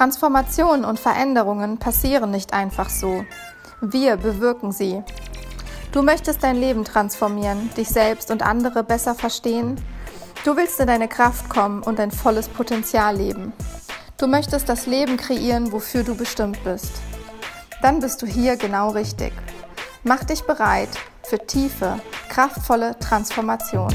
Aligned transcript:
Transformationen 0.00 0.86
und 0.86 0.98
Veränderungen 0.98 1.76
passieren 1.76 2.30
nicht 2.30 2.54
einfach 2.54 2.88
so. 2.88 3.26
Wir 3.82 4.16
bewirken 4.16 4.72
sie. 4.72 5.02
Du 5.92 6.00
möchtest 6.00 6.42
dein 6.42 6.56
Leben 6.56 6.86
transformieren, 6.86 7.68
dich 7.76 7.90
selbst 7.90 8.30
und 8.30 8.42
andere 8.42 8.82
besser 8.82 9.14
verstehen. 9.14 9.78
Du 10.42 10.56
willst 10.56 10.80
in 10.80 10.86
deine 10.86 11.06
Kraft 11.06 11.50
kommen 11.50 11.82
und 11.82 11.98
dein 11.98 12.12
volles 12.12 12.48
Potenzial 12.48 13.18
leben. 13.18 13.52
Du 14.16 14.26
möchtest 14.26 14.70
das 14.70 14.86
Leben 14.86 15.18
kreieren, 15.18 15.70
wofür 15.70 16.02
du 16.02 16.14
bestimmt 16.14 16.64
bist. 16.64 16.92
Dann 17.82 18.00
bist 18.00 18.22
du 18.22 18.26
hier 18.26 18.56
genau 18.56 18.92
richtig. 18.92 19.34
Mach 20.02 20.24
dich 20.24 20.44
bereit 20.44 20.88
für 21.24 21.46
tiefe, 21.46 22.00
kraftvolle 22.30 22.98
Transformation. 23.00 23.94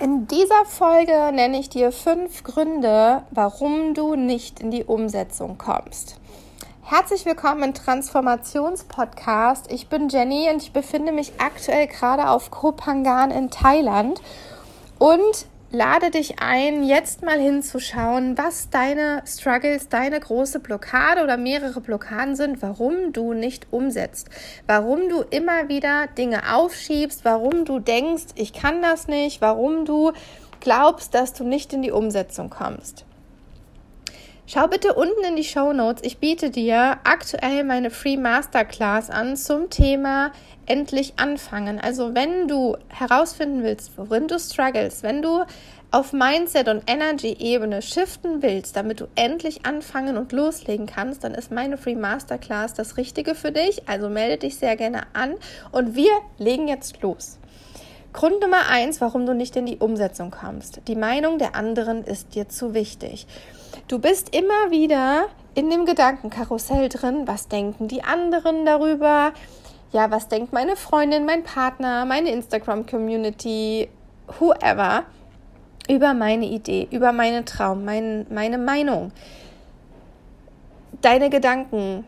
In 0.00 0.28
dieser 0.28 0.64
Folge 0.64 1.32
nenne 1.32 1.58
ich 1.58 1.70
dir 1.70 1.90
fünf 1.90 2.44
Gründe, 2.44 3.24
warum 3.32 3.94
du 3.94 4.14
nicht 4.14 4.60
in 4.60 4.70
die 4.70 4.84
Umsetzung 4.84 5.58
kommst. 5.58 6.20
Herzlich 6.84 7.26
willkommen 7.26 7.64
im 7.64 7.74
Transformationspodcast. 7.74 9.72
Ich 9.72 9.88
bin 9.88 10.08
Jenny 10.08 10.50
und 10.52 10.62
ich 10.62 10.72
befinde 10.72 11.10
mich 11.10 11.32
aktuell 11.38 11.88
gerade 11.88 12.28
auf 12.28 12.52
Koh 12.52 12.70
Phangan 12.70 13.32
in 13.32 13.50
Thailand 13.50 14.22
und 15.00 15.46
lade 15.70 16.10
dich 16.10 16.40
ein, 16.40 16.82
jetzt 16.82 17.22
mal 17.22 17.38
hinzuschauen, 17.38 18.38
was 18.38 18.70
deine 18.70 19.22
Struggles, 19.26 19.88
deine 19.88 20.18
große 20.18 20.60
Blockade 20.60 21.22
oder 21.22 21.36
mehrere 21.36 21.80
Blockaden 21.80 22.36
sind, 22.36 22.62
warum 22.62 23.12
du 23.12 23.34
nicht 23.34 23.66
umsetzt, 23.70 24.28
warum 24.66 25.08
du 25.08 25.22
immer 25.30 25.68
wieder 25.68 26.06
Dinge 26.06 26.54
aufschiebst, 26.54 27.24
warum 27.24 27.64
du 27.64 27.80
denkst, 27.80 28.26
ich 28.34 28.52
kann 28.52 28.80
das 28.80 29.08
nicht, 29.08 29.40
warum 29.40 29.84
du 29.84 30.12
glaubst, 30.60 31.14
dass 31.14 31.34
du 31.34 31.44
nicht 31.44 31.72
in 31.72 31.82
die 31.82 31.92
Umsetzung 31.92 32.50
kommst. 32.50 33.04
Schau 34.50 34.66
bitte 34.66 34.94
unten 34.94 35.24
in 35.24 35.36
die 35.36 35.44
Show 35.44 35.74
Notes. 35.74 36.02
Ich 36.02 36.16
biete 36.16 36.48
dir 36.48 36.96
aktuell 37.04 37.64
meine 37.64 37.90
Free 37.90 38.16
Masterclass 38.16 39.10
an 39.10 39.36
zum 39.36 39.68
Thema 39.68 40.32
endlich 40.64 41.12
anfangen. 41.18 41.78
Also 41.78 42.14
wenn 42.14 42.48
du 42.48 42.78
herausfinden 42.88 43.62
willst, 43.62 43.98
worin 43.98 44.26
du 44.26 44.38
struggles, 44.38 45.02
wenn 45.02 45.20
du 45.20 45.44
auf 45.90 46.14
Mindset 46.14 46.68
und 46.68 46.90
Energy 46.90 47.36
Ebene 47.38 47.82
shiften 47.82 48.40
willst, 48.40 48.74
damit 48.74 49.00
du 49.00 49.08
endlich 49.16 49.66
anfangen 49.66 50.16
und 50.16 50.32
loslegen 50.32 50.86
kannst, 50.86 51.24
dann 51.24 51.34
ist 51.34 51.52
meine 51.52 51.76
Free 51.76 51.94
Masterclass 51.94 52.72
das 52.72 52.96
Richtige 52.96 53.34
für 53.34 53.52
dich. 53.52 53.86
Also 53.86 54.08
melde 54.08 54.38
dich 54.38 54.56
sehr 54.56 54.76
gerne 54.76 55.02
an 55.12 55.34
und 55.72 55.94
wir 55.94 56.12
legen 56.38 56.68
jetzt 56.68 57.02
los. 57.02 57.38
Grund 58.12 58.40
Nummer 58.40 58.68
eins, 58.68 59.00
warum 59.00 59.26
du 59.26 59.34
nicht 59.34 59.54
in 59.56 59.66
die 59.66 59.76
Umsetzung 59.76 60.30
kommst. 60.30 60.80
Die 60.88 60.96
Meinung 60.96 61.38
der 61.38 61.54
anderen 61.54 62.04
ist 62.04 62.34
dir 62.34 62.48
zu 62.48 62.74
wichtig. 62.74 63.26
Du 63.86 63.98
bist 63.98 64.34
immer 64.34 64.70
wieder 64.70 65.26
in 65.54 65.70
dem 65.70 65.84
Gedankenkarussell 65.84 66.88
drin, 66.88 67.26
was 67.26 67.48
denken 67.48 67.86
die 67.88 68.02
anderen 68.02 68.64
darüber? 68.64 69.32
Ja, 69.92 70.10
was 70.10 70.28
denkt 70.28 70.52
meine 70.52 70.76
Freundin, 70.76 71.26
mein 71.26 71.44
Partner, 71.44 72.04
meine 72.04 72.30
Instagram-Community, 72.30 73.88
whoever, 74.38 75.04
über 75.88 76.14
meine 76.14 76.46
Idee, 76.46 76.88
über 76.90 77.12
meinen 77.12 77.44
Traum, 77.46 77.84
mein, 77.84 78.26
meine 78.30 78.58
Meinung. 78.58 79.12
Deine 81.00 81.30
Gedanken 81.30 82.04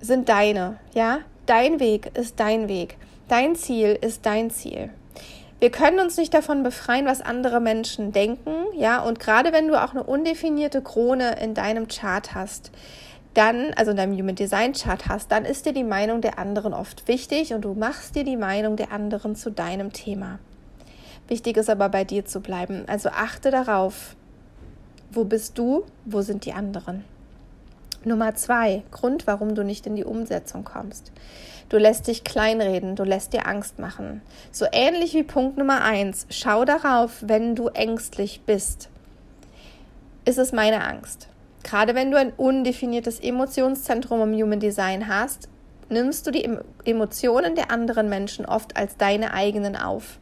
sind 0.00 0.28
deine, 0.28 0.78
ja? 0.94 1.18
Dein 1.46 1.80
Weg 1.80 2.16
ist 2.16 2.38
dein 2.38 2.68
Weg. 2.68 2.96
Dein 3.28 3.56
Ziel 3.56 3.98
ist 4.00 4.24
dein 4.24 4.50
Ziel. 4.50 4.90
Wir 5.60 5.70
können 5.70 6.00
uns 6.00 6.16
nicht 6.16 6.32
davon 6.32 6.62
befreien, 6.62 7.04
was 7.04 7.20
andere 7.20 7.60
Menschen 7.60 8.12
denken, 8.12 8.64
ja, 8.74 9.02
und 9.02 9.20
gerade 9.20 9.52
wenn 9.52 9.68
du 9.68 9.82
auch 9.82 9.90
eine 9.90 10.02
undefinierte 10.02 10.80
Krone 10.80 11.38
in 11.38 11.52
deinem 11.52 11.86
Chart 11.86 12.34
hast, 12.34 12.70
dann, 13.34 13.74
also 13.76 13.90
in 13.90 13.98
deinem 13.98 14.18
Human 14.18 14.34
Design 14.34 14.72
Chart 14.72 15.06
hast, 15.06 15.30
dann 15.30 15.44
ist 15.44 15.66
dir 15.66 15.74
die 15.74 15.84
Meinung 15.84 16.22
der 16.22 16.38
anderen 16.38 16.72
oft 16.72 17.06
wichtig 17.08 17.52
und 17.52 17.62
du 17.62 17.74
machst 17.74 18.16
dir 18.16 18.24
die 18.24 18.38
Meinung 18.38 18.76
der 18.76 18.90
anderen 18.90 19.36
zu 19.36 19.50
deinem 19.50 19.92
Thema. 19.92 20.38
Wichtig 21.28 21.58
ist 21.58 21.68
aber 21.68 21.90
bei 21.90 22.04
dir 22.04 22.24
zu 22.24 22.40
bleiben. 22.40 22.84
Also 22.88 23.10
achte 23.10 23.50
darauf, 23.50 24.16
wo 25.12 25.24
bist 25.24 25.58
du, 25.58 25.84
wo 26.06 26.22
sind 26.22 26.46
die 26.46 26.54
anderen. 26.54 27.04
Nummer 28.04 28.34
zwei, 28.34 28.82
Grund, 28.90 29.26
warum 29.26 29.54
du 29.54 29.62
nicht 29.62 29.86
in 29.86 29.96
die 29.96 30.04
Umsetzung 30.04 30.64
kommst. 30.64 31.12
Du 31.68 31.76
lässt 31.76 32.06
dich 32.06 32.24
kleinreden, 32.24 32.96
du 32.96 33.04
lässt 33.04 33.32
dir 33.32 33.46
Angst 33.46 33.78
machen. 33.78 34.22
So 34.50 34.66
ähnlich 34.72 35.14
wie 35.14 35.22
Punkt 35.22 35.56
Nummer 35.56 35.82
eins. 35.82 36.26
Schau 36.30 36.64
darauf, 36.64 37.18
wenn 37.20 37.54
du 37.54 37.68
ängstlich 37.68 38.40
bist. 38.44 38.88
Ist 40.24 40.38
es 40.38 40.52
meine 40.52 40.82
Angst? 40.84 41.28
Gerade 41.62 41.94
wenn 41.94 42.10
du 42.10 42.18
ein 42.18 42.32
undefiniertes 42.32 43.20
Emotionszentrum 43.20 44.20
im 44.22 44.42
Human 44.42 44.60
Design 44.60 45.08
hast, 45.08 45.48
nimmst 45.90 46.26
du 46.26 46.30
die 46.30 46.48
Emotionen 46.84 47.54
der 47.54 47.70
anderen 47.70 48.08
Menschen 48.08 48.46
oft 48.46 48.76
als 48.76 48.96
deine 48.96 49.34
eigenen 49.34 49.76
auf. 49.76 50.18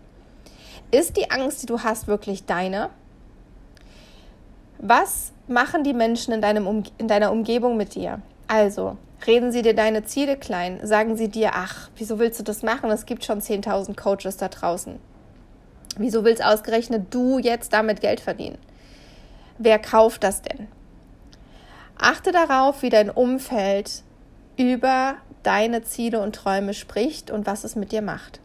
Ist 0.91 1.17
die 1.17 1.31
Angst, 1.31 1.63
die 1.63 1.67
du 1.67 1.81
hast, 1.81 2.09
wirklich 2.09 2.45
deine? 2.45 2.91
Was 4.79 5.33
machen 5.49 5.85
die 5.85 5.95
Menschen 5.95 6.33
in, 6.33 6.41
deinem 6.41 6.67
um 6.67 6.83
in 6.99 7.09
deiner 7.09 7.33
Umgebung 7.33 7.77
mit 7.77 7.95
dir? 7.95 8.21
Also, 8.47 8.97
Reden 9.27 9.51
sie 9.51 9.63
dir 9.63 9.75
deine 9.75 10.05
Ziele 10.05 10.37
klein? 10.37 10.79
Sagen 10.87 11.17
sie 11.17 11.29
dir, 11.29 11.51
ach, 11.55 11.91
wieso 11.97 12.19
willst 12.19 12.39
du 12.39 12.45
das 12.45 12.63
machen? 12.63 12.91
Es 12.91 13.05
gibt 13.05 13.25
schon 13.25 13.41
10.000 13.41 13.97
Coaches 13.97 14.37
da 14.37 14.49
draußen. 14.49 14.99
Wieso 15.97 16.25
willst 16.25 16.45
ausgerechnet 16.45 17.13
du 17.13 17.39
jetzt 17.39 17.73
damit 17.73 18.01
Geld 18.01 18.21
verdienen? 18.21 18.59
Wer 19.59 19.81
kauft 19.81 20.23
das 20.23 20.43
denn? 20.43 20.69
Achte 21.99 22.31
darauf, 22.31 22.83
wie 22.83 22.91
dein 22.91 23.11
Umfeld 23.11 24.05
über 24.57 25.17
deine 25.43 25.83
Ziele 25.83 26.21
und 26.21 26.37
Träume 26.37 26.75
spricht 26.75 27.33
und 27.33 27.47
was 27.47 27.65
es 27.65 27.75
mit 27.75 27.91
dir 27.91 28.03
macht. 28.03 28.41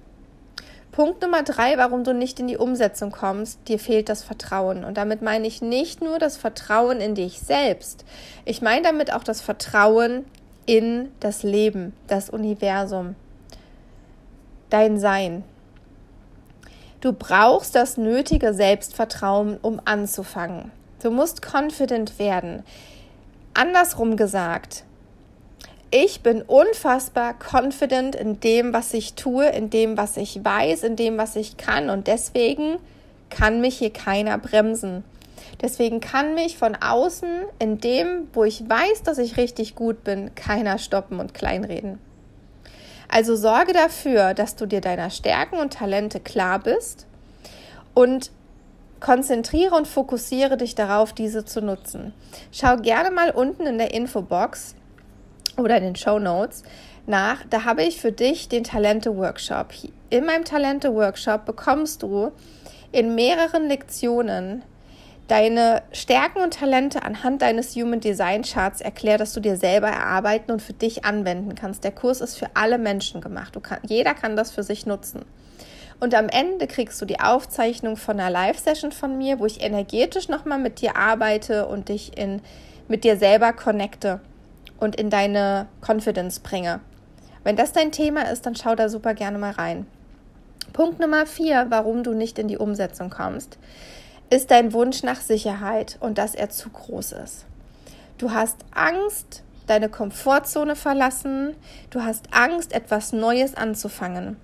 Punkt 0.93 1.23
Nummer 1.23 1.41
drei, 1.41 1.75
warum 1.79 2.03
du 2.03 2.13
nicht 2.13 2.39
in 2.39 2.47
die 2.47 2.55
Umsetzung 2.55 3.11
kommst, 3.11 3.67
dir 3.67 3.79
fehlt 3.79 4.09
das 4.09 4.23
Vertrauen. 4.23 4.83
Und 4.83 4.95
damit 4.95 5.23
meine 5.23 5.47
ich 5.47 5.59
nicht 5.59 6.03
nur 6.03 6.19
das 6.19 6.37
Vertrauen 6.37 7.01
in 7.01 7.15
dich 7.15 7.39
selbst. 7.39 8.05
Ich 8.45 8.61
meine 8.61 8.83
damit 8.83 9.11
auch 9.11 9.23
das 9.23 9.41
Vertrauen 9.41 10.23
in 10.67 11.11
das 11.19 11.41
Leben, 11.41 11.93
das 12.05 12.29
Universum, 12.29 13.15
dein 14.69 14.99
Sein. 14.99 15.43
Du 17.01 17.11
brauchst 17.11 17.73
das 17.73 17.97
nötige 17.97 18.53
Selbstvertrauen, 18.53 19.57
um 19.63 19.81
anzufangen. 19.85 20.71
Du 21.01 21.09
musst 21.09 21.41
confident 21.41 22.19
werden. 22.19 22.61
Andersrum 23.55 24.15
gesagt, 24.15 24.83
ich 25.95 26.21
bin 26.21 26.41
unfassbar 26.41 27.35
confident 27.37 28.15
in 28.15 28.39
dem, 28.39 28.73
was 28.73 28.95
ich 28.95 29.13
tue, 29.13 29.45
in 29.49 29.69
dem, 29.69 29.95
was 29.95 30.17
ich 30.17 30.43
weiß, 30.43 30.81
in 30.81 30.95
dem, 30.95 31.19
was 31.19 31.35
ich 31.35 31.55
kann 31.55 31.91
und 31.91 32.07
deswegen 32.07 32.77
kann 33.29 33.61
mich 33.61 33.77
hier 33.77 33.93
keiner 33.93 34.39
bremsen. 34.39 35.03
Deswegen 35.61 35.99
kann 35.99 36.33
mich 36.33 36.57
von 36.57 36.75
außen 36.75 37.43
in 37.59 37.79
dem, 37.79 38.27
wo 38.33 38.43
ich 38.43 38.67
weiß, 38.67 39.03
dass 39.03 39.19
ich 39.19 39.37
richtig 39.37 39.75
gut 39.75 40.03
bin, 40.03 40.33
keiner 40.33 40.79
stoppen 40.79 41.19
und 41.19 41.35
kleinreden. 41.35 41.99
Also 43.07 43.35
sorge 43.35 43.73
dafür, 43.73 44.33
dass 44.33 44.55
du 44.55 44.65
dir 44.65 44.81
deiner 44.81 45.11
Stärken 45.11 45.59
und 45.59 45.73
Talente 45.73 46.19
klar 46.19 46.57
bist 46.57 47.05
und 47.93 48.31
konzentriere 48.99 49.75
und 49.75 49.87
fokussiere 49.87 50.57
dich 50.57 50.73
darauf, 50.73 51.13
diese 51.13 51.45
zu 51.45 51.61
nutzen. 51.61 52.15
Schau 52.51 52.77
gerne 52.77 53.11
mal 53.11 53.29
unten 53.29 53.67
in 53.67 53.77
der 53.77 53.93
Infobox 53.93 54.73
oder 55.57 55.77
in 55.77 55.83
den 55.83 55.95
Show 55.95 56.19
Notes 56.19 56.63
nach. 57.05 57.43
Da 57.49 57.65
habe 57.65 57.83
ich 57.83 57.99
für 57.99 58.11
dich 58.11 58.49
den 58.49 58.63
Talente-Workshop. 58.63 59.67
In 60.09 60.25
meinem 60.25 60.45
Talente-Workshop 60.45 61.45
bekommst 61.45 62.03
du 62.03 62.31
in 62.91 63.15
mehreren 63.15 63.67
Lektionen 63.67 64.63
deine 65.27 65.81
Stärken 65.91 66.39
und 66.39 66.53
Talente 66.53 67.03
anhand 67.03 67.41
deines 67.41 67.75
Human 67.75 67.99
Design 67.99 68.43
Charts 68.43 68.81
erklärt, 68.81 69.21
dass 69.21 69.33
du 69.33 69.39
dir 69.39 69.55
selber 69.55 69.87
erarbeiten 69.87 70.51
und 70.51 70.61
für 70.61 70.73
dich 70.73 71.05
anwenden 71.05 71.55
kannst. 71.55 71.83
Der 71.83 71.91
Kurs 71.91 72.21
ist 72.21 72.37
für 72.37 72.47
alle 72.55 72.77
Menschen 72.77 73.21
gemacht. 73.21 73.57
Kann, 73.63 73.79
jeder 73.87 74.13
kann 74.13 74.35
das 74.35 74.51
für 74.51 74.63
sich 74.63 74.85
nutzen. 74.85 75.25
Und 75.99 76.13
am 76.15 76.27
Ende 76.27 76.67
kriegst 76.67 77.01
du 77.01 77.05
die 77.05 77.21
Aufzeichnung 77.21 77.95
von 77.95 78.19
einer 78.19 78.29
Live-Session 78.29 78.91
von 78.91 79.17
mir, 79.17 79.39
wo 79.39 79.45
ich 79.45 79.63
energetisch 79.63 80.27
nochmal 80.27 80.59
mit 80.59 80.81
dir 80.81 80.97
arbeite 80.97 81.67
und 81.67 81.87
dich 81.87 82.17
in, 82.17 82.41
mit 82.89 83.05
dir 83.05 83.15
selber 83.15 83.53
connecte 83.53 84.19
und 84.79 84.95
in 84.95 85.09
deine 85.09 85.67
Confidence 85.81 86.39
bringe. 86.39 86.79
Wenn 87.43 87.55
das 87.55 87.73
dein 87.73 87.91
Thema 87.91 88.29
ist, 88.31 88.45
dann 88.45 88.55
schau 88.55 88.75
da 88.75 88.89
super 88.89 89.13
gerne 89.13 89.37
mal 89.37 89.51
rein. 89.51 89.85
Punkt 90.71 90.99
Nummer 90.99 91.25
vier, 91.25 91.67
warum 91.69 92.03
du 92.03 92.13
nicht 92.13 92.39
in 92.39 92.47
die 92.47 92.57
Umsetzung 92.57 93.09
kommst 93.09 93.57
ist 94.33 94.49
dein 94.49 94.73
Wunsch 94.73 95.03
nach 95.03 95.21
Sicherheit 95.21 95.97
und 95.99 96.17
dass 96.17 96.33
er 96.33 96.49
zu 96.49 96.69
groß 96.69 97.11
ist. 97.11 97.45
Du 98.17 98.31
hast 98.31 98.57
Angst, 98.73 99.43
deine 99.67 99.89
Komfortzone 99.89 100.75
verlassen, 100.75 101.55
du 101.91 102.03
hast 102.03 102.25
Angst, 102.31 102.73
etwas 102.73 103.13
Neues 103.13 103.55
anzufangen. 103.55 104.37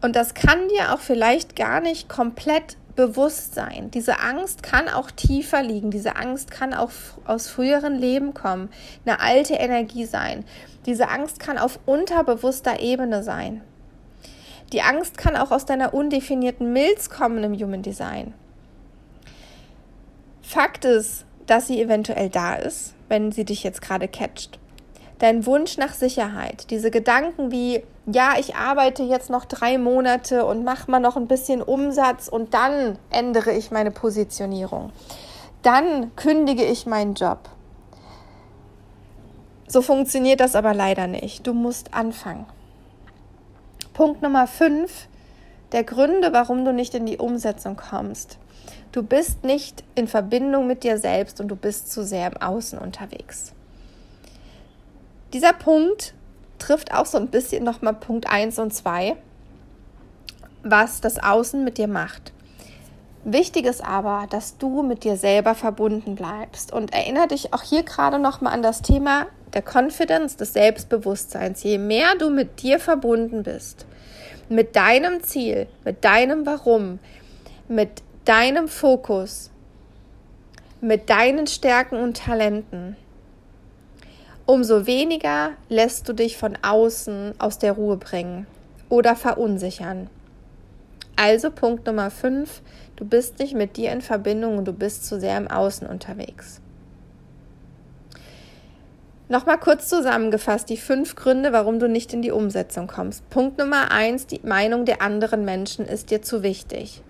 Und 0.00 0.14
das 0.14 0.34
kann 0.34 0.68
dir 0.68 0.94
auch 0.94 1.00
vielleicht 1.00 1.56
gar 1.56 1.80
nicht 1.80 2.08
komplett 2.08 2.76
Bewusstsein. 2.96 3.90
Diese 3.90 4.20
Angst 4.20 4.62
kann 4.62 4.88
auch 4.88 5.10
tiefer 5.10 5.62
liegen. 5.62 5.90
Diese 5.90 6.16
Angst 6.16 6.50
kann 6.50 6.74
auch 6.74 6.90
aus 7.26 7.48
früheren 7.48 7.96
Leben 7.96 8.34
kommen, 8.34 8.68
eine 9.04 9.20
alte 9.20 9.54
Energie 9.54 10.04
sein. 10.04 10.44
Diese 10.86 11.08
Angst 11.08 11.40
kann 11.40 11.58
auf 11.58 11.78
unterbewusster 11.86 12.80
Ebene 12.80 13.22
sein. 13.22 13.62
Die 14.72 14.82
Angst 14.82 15.18
kann 15.18 15.36
auch 15.36 15.50
aus 15.50 15.66
deiner 15.66 15.94
undefinierten 15.94 16.72
Milz 16.72 17.10
kommen 17.10 17.42
im 17.44 17.54
Human 17.54 17.82
Design. 17.82 18.34
Fakt 20.42 20.84
ist, 20.84 21.24
dass 21.46 21.66
sie 21.66 21.80
eventuell 21.80 22.28
da 22.28 22.54
ist, 22.54 22.94
wenn 23.08 23.32
sie 23.32 23.44
dich 23.44 23.62
jetzt 23.62 23.82
gerade 23.82 24.08
catcht. 24.08 24.58
Dein 25.24 25.46
Wunsch 25.46 25.78
nach 25.78 25.94
Sicherheit, 25.94 26.68
diese 26.68 26.90
Gedanken 26.90 27.50
wie, 27.50 27.82
ja, 28.04 28.34
ich 28.38 28.56
arbeite 28.56 29.02
jetzt 29.02 29.30
noch 29.30 29.46
drei 29.46 29.78
Monate 29.78 30.44
und 30.44 30.64
mache 30.64 30.90
mal 30.90 31.00
noch 31.00 31.16
ein 31.16 31.28
bisschen 31.28 31.62
Umsatz 31.62 32.28
und 32.28 32.52
dann 32.52 32.98
ändere 33.08 33.52
ich 33.52 33.70
meine 33.70 33.90
Positionierung. 33.90 34.92
Dann 35.62 36.14
kündige 36.14 36.62
ich 36.64 36.84
meinen 36.84 37.14
Job. 37.14 37.48
So 39.66 39.80
funktioniert 39.80 40.40
das 40.40 40.54
aber 40.54 40.74
leider 40.74 41.06
nicht. 41.06 41.46
Du 41.46 41.54
musst 41.54 41.94
anfangen. 41.94 42.44
Punkt 43.94 44.20
Nummer 44.20 44.46
fünf, 44.46 45.08
der 45.72 45.84
Gründe, 45.84 46.34
warum 46.34 46.66
du 46.66 46.72
nicht 46.74 46.94
in 46.94 47.06
die 47.06 47.16
Umsetzung 47.16 47.76
kommst. 47.76 48.36
Du 48.92 49.02
bist 49.02 49.42
nicht 49.42 49.84
in 49.94 50.06
Verbindung 50.06 50.66
mit 50.66 50.84
dir 50.84 50.98
selbst 50.98 51.40
und 51.40 51.48
du 51.48 51.56
bist 51.56 51.90
zu 51.90 52.04
sehr 52.04 52.30
im 52.30 52.36
Außen 52.42 52.78
unterwegs. 52.78 53.54
Dieser 55.34 55.52
Punkt 55.52 56.14
trifft 56.60 56.94
auch 56.94 57.06
so 57.06 57.18
ein 57.18 57.26
bisschen 57.26 57.64
nochmal 57.64 57.94
Punkt 57.94 58.30
1 58.30 58.60
und 58.60 58.72
2, 58.72 59.16
was 60.62 61.00
das 61.00 61.20
Außen 61.20 61.64
mit 61.64 61.76
dir 61.76 61.88
macht. 61.88 62.32
Wichtig 63.24 63.66
ist 63.66 63.84
aber, 63.84 64.28
dass 64.30 64.58
du 64.58 64.84
mit 64.84 65.02
dir 65.02 65.16
selber 65.16 65.56
verbunden 65.56 66.14
bleibst. 66.14 66.72
Und 66.72 66.94
erinnere 66.94 67.26
dich 67.26 67.52
auch 67.52 67.62
hier 67.62 67.82
gerade 67.82 68.20
nochmal 68.20 68.52
an 68.52 68.62
das 68.62 68.80
Thema 68.80 69.26
der 69.54 69.62
Confidence, 69.62 70.36
des 70.36 70.52
Selbstbewusstseins. 70.52 71.64
Je 71.64 71.78
mehr 71.78 72.14
du 72.16 72.30
mit 72.30 72.62
dir 72.62 72.78
verbunden 72.78 73.42
bist, 73.42 73.86
mit 74.48 74.76
deinem 74.76 75.20
Ziel, 75.24 75.66
mit 75.84 76.04
deinem 76.04 76.46
Warum, 76.46 77.00
mit 77.66 78.04
deinem 78.24 78.68
Fokus, 78.68 79.50
mit 80.80 81.10
deinen 81.10 81.48
Stärken 81.48 81.96
und 81.96 82.18
Talenten, 82.18 82.96
umso 84.46 84.86
weniger 84.86 85.50
lässt 85.68 86.08
du 86.08 86.12
dich 86.12 86.36
von 86.36 86.58
außen 86.62 87.34
aus 87.38 87.58
der 87.58 87.72
Ruhe 87.72 87.96
bringen 87.96 88.46
oder 88.88 89.16
verunsichern. 89.16 90.08
Also 91.16 91.50
Punkt 91.50 91.86
Nummer 91.86 92.10
5, 92.10 92.60
du 92.96 93.04
bist 93.04 93.38
nicht 93.38 93.54
mit 93.54 93.76
dir 93.76 93.92
in 93.92 94.02
Verbindung 94.02 94.58
und 94.58 94.64
du 94.66 94.72
bist 94.72 95.06
zu 95.06 95.20
sehr 95.20 95.38
im 95.38 95.48
Außen 95.48 95.86
unterwegs. 95.86 96.60
Nochmal 99.28 99.58
kurz 99.58 99.88
zusammengefasst 99.88 100.68
die 100.68 100.76
fünf 100.76 101.16
Gründe, 101.16 101.52
warum 101.52 101.78
du 101.78 101.88
nicht 101.88 102.12
in 102.12 102.20
die 102.20 102.30
Umsetzung 102.30 102.88
kommst. 102.88 103.28
Punkt 103.30 103.58
Nummer 103.58 103.90
1, 103.90 104.26
die 104.26 104.40
Meinung 104.42 104.84
der 104.84 105.00
anderen 105.00 105.46
Menschen 105.46 105.86
ist 105.86 106.10
dir 106.10 106.20
zu 106.20 106.42
wichtig. 106.42 107.02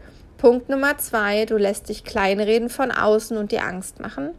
Punkt 0.45 0.69
Nummer 0.69 0.99
zwei, 0.99 1.47
du 1.47 1.57
lässt 1.57 1.89
dich 1.89 2.05
kleinreden 2.05 2.69
von 2.69 2.91
außen 2.91 3.39
und 3.39 3.51
dir 3.51 3.65
Angst 3.65 4.01
machen. 4.01 4.33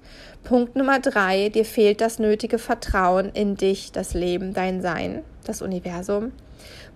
Punkt 0.44 0.76
Nummer 0.76 1.00
drei, 1.00 1.50
dir 1.50 1.66
fehlt 1.66 2.00
das 2.00 2.20
nötige 2.20 2.60
Vertrauen 2.60 3.32
in 3.32 3.56
dich, 3.56 3.92
das 3.92 4.14
Leben, 4.14 4.54
dein 4.54 4.84
Sein, 4.84 5.24
das 5.46 5.64
Universum. 5.64 6.32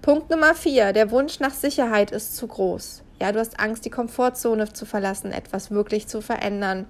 Punkt 0.03 0.29
Nummer 0.29 0.53
vier, 0.53 0.93
der 0.93 1.09
Wunsch 1.09 1.39
nach 1.39 1.55
Sicherheit 1.55 2.11
ist 2.11 2.37
zu 2.37 2.45
groß. 2.45 3.01
Ja, 3.19 3.31
du 3.31 3.39
hast 3.39 3.59
Angst, 3.59 3.83
die 3.83 3.89
Komfortzone 3.89 4.71
zu 4.73 4.85
verlassen, 4.85 5.31
etwas 5.31 5.71
wirklich 5.71 6.05
zu 6.05 6.21
verändern. 6.21 6.85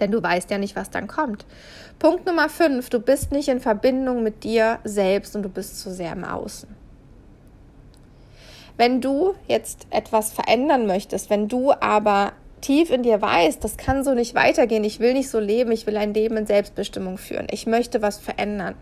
Denn 0.00 0.10
du 0.10 0.20
weißt 0.20 0.50
ja 0.50 0.58
nicht, 0.58 0.74
was 0.74 0.90
dann 0.90 1.06
kommt. 1.06 1.46
Punkt 2.00 2.26
Nummer 2.26 2.48
fünf, 2.48 2.90
du 2.90 2.98
bist 2.98 3.30
nicht 3.30 3.46
in 3.46 3.60
Verbindung 3.60 4.24
mit 4.24 4.42
dir 4.42 4.80
selbst 4.82 5.36
und 5.36 5.44
du 5.44 5.48
bist 5.48 5.78
zu 5.78 5.92
sehr 5.92 6.14
im 6.14 6.24
Außen. 6.24 6.83
Wenn 8.76 9.00
du 9.00 9.34
jetzt 9.46 9.86
etwas 9.90 10.32
verändern 10.32 10.86
möchtest, 10.86 11.30
wenn 11.30 11.48
du 11.48 11.72
aber 11.72 12.32
tief 12.60 12.90
in 12.90 13.02
dir 13.02 13.20
weißt, 13.20 13.62
das 13.62 13.76
kann 13.76 14.04
so 14.04 14.14
nicht 14.14 14.34
weitergehen, 14.34 14.84
ich 14.84 14.98
will 14.98 15.12
nicht 15.12 15.28
so 15.28 15.38
leben, 15.38 15.70
ich 15.70 15.86
will 15.86 15.96
ein 15.96 16.14
Leben 16.14 16.36
in 16.36 16.46
Selbstbestimmung 16.46 17.18
führen, 17.18 17.46
ich 17.50 17.66
möchte 17.66 18.02
was 18.02 18.18
verändern. 18.18 18.74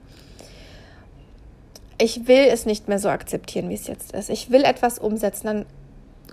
Ich 1.99 2.27
will 2.27 2.47
es 2.51 2.67
nicht 2.67 2.89
mehr 2.89 2.99
so 2.99 3.09
akzeptieren, 3.11 3.69
wie 3.69 3.75
es 3.75 3.87
jetzt 3.87 4.13
ist. 4.13 4.29
Ich 4.29 4.51
will 4.51 4.65
etwas 4.65 4.99
umsetzen. 4.99 5.47
Dann 5.47 5.67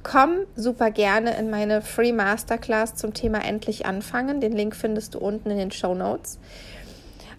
komm 0.01 0.39
super 0.55 0.89
gerne 0.89 1.37
in 1.37 1.51
meine 1.51 1.83
Free 1.83 2.11
Masterclass 2.11 2.95
zum 2.95 3.13
Thema 3.13 3.45
Endlich 3.45 3.85
anfangen. 3.85 4.41
Den 4.41 4.53
Link 4.53 4.75
findest 4.75 5.13
du 5.13 5.19
unten 5.19 5.51
in 5.51 5.57
den 5.57 5.71
Show 5.71 5.93
Notes. 5.93 6.39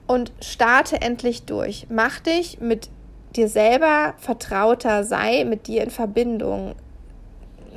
Und 0.06 0.32
starte 0.40 1.00
endlich 1.00 1.42
durch. 1.42 1.86
Mach 1.88 2.20
dich 2.20 2.60
mit 2.60 2.88
dir 3.36 3.48
selber 3.48 4.14
vertrauter 4.18 5.04
sei, 5.04 5.44
mit 5.44 5.66
dir 5.66 5.82
in 5.82 5.90
Verbindung. 5.90 6.74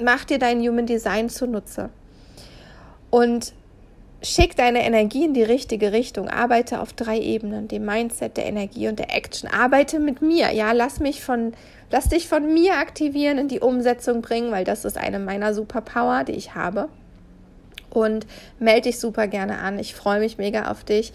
Mach 0.02 0.26
dir 0.26 0.40
dein 0.40 0.60
Human 0.62 0.86
Design 0.86 1.30
zunutze. 1.30 1.90
Und 3.10 3.54
schick 4.24 4.56
deine 4.56 4.84
Energie 4.86 5.26
in 5.26 5.34
die 5.34 5.44
richtige 5.44 5.92
Richtung. 5.92 6.30
Arbeite 6.30 6.80
auf 6.80 6.94
drei 6.94 7.20
Ebenen, 7.20 7.68
dem 7.68 7.86
Mindset, 7.86 8.38
der 8.38 8.48
Energie 8.48 8.88
und 8.88 8.98
der 8.98 9.16
Action. 9.16 9.50
Arbeite 9.50 10.00
mit 10.00 10.22
mir. 10.22 10.52
Ja, 10.52 10.72
lass 10.72 11.00
mich 11.00 11.22
von, 11.22 11.54
lass 11.92 12.10
dich 12.10 12.28
von 12.28 12.54
mir 12.54 12.78
aktivieren, 12.78 13.38
in 13.38 13.48
die 13.50 13.60
Umsetzung 13.60 14.22
bringen, 14.22 14.52
weil 14.52 14.64
das 14.64 14.86
ist 14.86 14.98
eine 14.98 15.20
meiner 15.20 15.54
Superpower, 15.54 16.24
die 16.24 16.32
ich 16.34 16.56
habe. 16.56 16.90
Und 17.92 18.26
melde 18.58 18.90
dich 18.90 19.00
super 19.00 19.28
gerne 19.28 19.60
an. 19.60 19.78
Ich 19.78 19.94
freue 19.94 20.20
mich 20.20 20.40
mega 20.40 20.72
auf 20.72 20.84
dich 20.84 21.14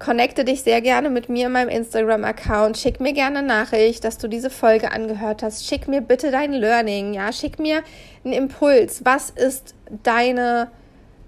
connecte 0.00 0.44
dich 0.44 0.62
sehr 0.62 0.80
gerne 0.80 1.10
mit 1.10 1.28
mir 1.28 1.46
in 1.46 1.52
meinem 1.52 1.68
Instagram-Account. 1.68 2.78
Schick 2.78 3.00
mir 3.00 3.12
gerne 3.12 3.40
eine 3.40 3.46
Nachricht, 3.46 4.02
dass 4.02 4.18
du 4.18 4.26
diese 4.26 4.50
Folge 4.50 4.90
angehört 4.90 5.42
hast. 5.44 5.66
Schick 5.66 5.86
mir 5.86 6.00
bitte 6.00 6.32
dein 6.32 6.52
Learning. 6.52 7.12
Ja, 7.12 7.32
schick 7.32 7.60
mir 7.60 7.82
einen 8.24 8.32
Impuls. 8.32 9.04
Was 9.04 9.28
ist 9.28 9.74
deine, 10.02 10.70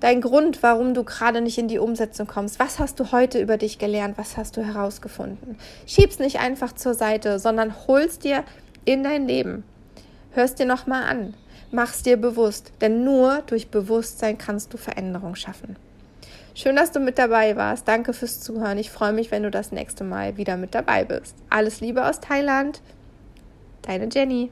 dein 0.00 0.22
Grund, 0.22 0.62
warum 0.62 0.94
du 0.94 1.04
gerade 1.04 1.42
nicht 1.42 1.58
in 1.58 1.68
die 1.68 1.78
Umsetzung 1.78 2.26
kommst? 2.26 2.58
Was 2.58 2.78
hast 2.78 2.98
du 2.98 3.12
heute 3.12 3.40
über 3.40 3.58
dich 3.58 3.78
gelernt? 3.78 4.16
Was 4.16 4.38
hast 4.38 4.56
du 4.56 4.64
herausgefunden? 4.64 5.58
Schieb's 5.86 6.18
nicht 6.18 6.40
einfach 6.40 6.72
zur 6.72 6.94
Seite, 6.94 7.38
sondern 7.38 7.86
holst 7.86 8.24
dir 8.24 8.42
in 8.86 9.04
dein 9.04 9.28
Leben. 9.28 9.64
Hörst 10.32 10.58
dir 10.58 10.66
nochmal 10.66 11.04
an. 11.04 11.34
Mach's 11.72 12.02
dir 12.02 12.16
bewusst, 12.16 12.72
denn 12.80 13.04
nur 13.04 13.42
durch 13.46 13.68
Bewusstsein 13.68 14.38
kannst 14.38 14.72
du 14.72 14.78
Veränderung 14.78 15.34
schaffen. 15.34 15.76
Schön, 16.54 16.76
dass 16.76 16.92
du 16.92 17.00
mit 17.00 17.18
dabei 17.18 17.56
warst. 17.56 17.88
Danke 17.88 18.12
fürs 18.12 18.40
Zuhören. 18.40 18.76
Ich 18.78 18.90
freue 18.90 19.12
mich, 19.12 19.30
wenn 19.30 19.42
du 19.42 19.50
das 19.50 19.72
nächste 19.72 20.04
Mal 20.04 20.36
wieder 20.36 20.56
mit 20.56 20.74
dabei 20.74 21.04
bist. 21.04 21.34
Alles 21.48 21.80
Liebe 21.80 22.06
aus 22.06 22.20
Thailand. 22.20 22.82
Deine 23.82 24.08
Jenny. 24.12 24.50